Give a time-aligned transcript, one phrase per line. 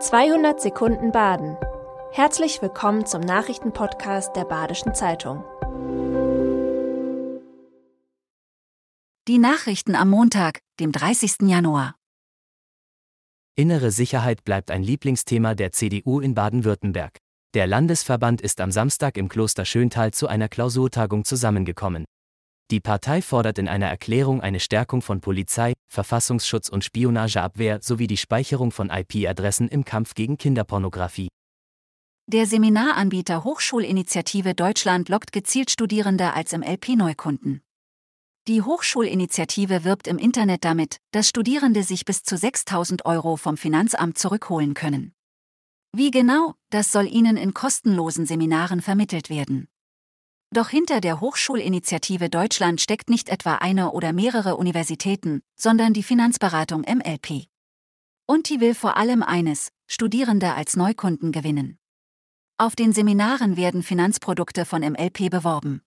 [0.00, 1.56] 200 Sekunden Baden.
[2.12, 5.42] Herzlich willkommen zum Nachrichtenpodcast der Badischen Zeitung.
[9.26, 11.48] Die Nachrichten am Montag, dem 30.
[11.48, 11.96] Januar.
[13.56, 17.18] Innere Sicherheit bleibt ein Lieblingsthema der CDU in Baden-Württemberg.
[17.54, 22.04] Der Landesverband ist am Samstag im Kloster Schöntal zu einer Klausurtagung zusammengekommen.
[22.70, 28.18] Die Partei fordert in einer Erklärung eine Stärkung von Polizei, Verfassungsschutz und Spionageabwehr sowie die
[28.18, 31.28] Speicherung von IP-Adressen im Kampf gegen Kinderpornografie.
[32.26, 37.62] Der Seminaranbieter Hochschulinitiative Deutschland lockt gezielt Studierende als MLP-Neukunden.
[38.48, 44.18] Die Hochschulinitiative wirbt im Internet damit, dass Studierende sich bis zu 6000 Euro vom Finanzamt
[44.18, 45.14] zurückholen können.
[45.96, 49.68] Wie genau, das soll ihnen in kostenlosen Seminaren vermittelt werden.
[50.50, 56.82] Doch hinter der Hochschulinitiative Deutschland steckt nicht etwa eine oder mehrere Universitäten, sondern die Finanzberatung
[56.82, 57.46] MLP.
[58.26, 61.78] Und die will vor allem eines, Studierende als Neukunden gewinnen.
[62.56, 65.82] Auf den Seminaren werden Finanzprodukte von MLP beworben.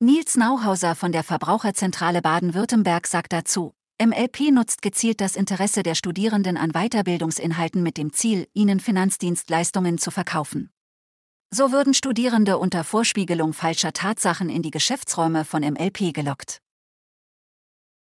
[0.00, 6.56] Nils Nauhauser von der Verbraucherzentrale Baden-Württemberg sagt dazu, MLP nutzt gezielt das Interesse der Studierenden
[6.56, 10.73] an Weiterbildungsinhalten mit dem Ziel, ihnen Finanzdienstleistungen zu verkaufen.
[11.56, 16.58] So würden Studierende unter Vorspiegelung falscher Tatsachen in die Geschäftsräume von MLP gelockt.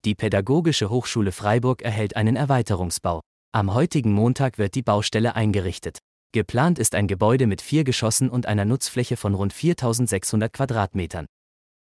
[0.05, 3.23] Die Pädagogische Hochschule Freiburg erhält einen Erweiterungsbau.
[3.51, 5.99] Am heutigen Montag wird die Baustelle eingerichtet.
[6.31, 11.27] Geplant ist ein Gebäude mit vier Geschossen und einer Nutzfläche von rund 4600 Quadratmetern.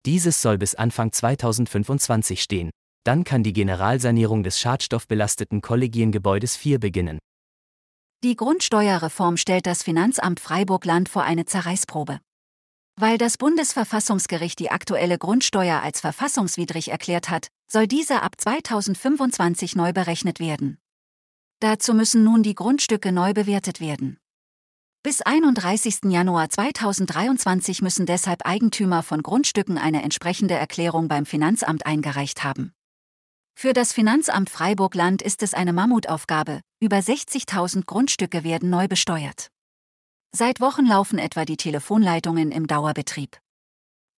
[0.05, 2.71] Dieses soll bis Anfang 2025 stehen.
[3.05, 7.21] Dann kann die Generalsanierung des schadstoffbelasteten Kollegiengebäudes 4 beginnen.
[8.25, 12.19] Die Grundsteuerreform stellt das Finanzamt Freiburg-Land vor eine Zerreißprobe.
[12.99, 19.93] Weil das Bundesverfassungsgericht die aktuelle Grundsteuer als verfassungswidrig erklärt hat, soll diese ab 2025 neu
[19.93, 20.79] berechnet werden.
[21.61, 24.19] Dazu müssen nun die Grundstücke neu bewertet werden.
[25.03, 26.05] Bis 31.
[26.05, 32.73] Januar 2023 müssen deshalb Eigentümer von Grundstücken eine entsprechende Erklärung beim Finanzamt eingereicht haben.
[33.59, 39.49] Für das Finanzamt Freiburg-Land ist es eine Mammutaufgabe, über 60.000 Grundstücke werden neu besteuert.
[40.31, 43.39] Seit Wochen laufen etwa die Telefonleitungen im Dauerbetrieb.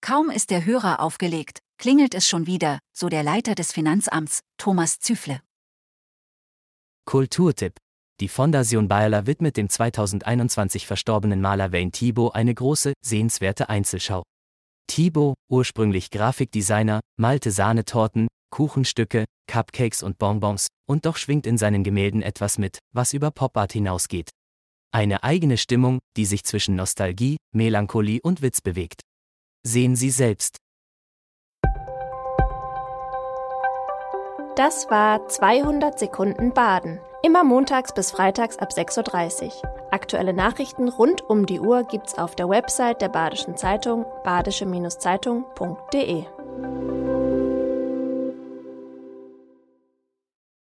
[0.01, 4.99] Kaum ist der Hörer aufgelegt, klingelt es schon wieder, so der Leiter des Finanzamts, Thomas
[4.99, 5.41] Züfle.
[7.05, 7.77] Kulturtipp.
[8.19, 14.25] Die Fondation Bayerler widmet dem 2021 verstorbenen Maler Wayne Thibault eine große, sehenswerte Einzelschau.
[14.89, 22.23] Thibault, ursprünglich Grafikdesigner, malte Sahnetorten, Kuchenstücke, Cupcakes und Bonbons, und doch schwingt in seinen Gemälden
[22.23, 24.31] etwas mit, was über Popart hinausgeht.
[24.93, 29.03] Eine eigene Stimmung, die sich zwischen Nostalgie, Melancholie und Witz bewegt.
[29.67, 30.57] Sehen Sie selbst.
[34.57, 37.01] Das war 200 Sekunden Baden.
[37.23, 39.53] Immer montags bis freitags ab 6.30 Uhr.
[39.93, 46.25] Aktuelle Nachrichten rund um die Uhr gibt's auf der Website der Badischen Zeitung badische-zeitung.de.